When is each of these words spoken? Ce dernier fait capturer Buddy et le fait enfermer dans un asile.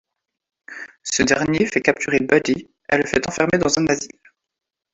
Ce 1.03 1.21
dernier 1.21 1.67
fait 1.67 1.81
capturer 1.83 2.17
Buddy 2.21 2.67
et 2.91 2.97
le 2.97 3.05
fait 3.05 3.27
enfermer 3.27 3.59
dans 3.59 3.77
un 3.77 3.85
asile. 3.85 4.17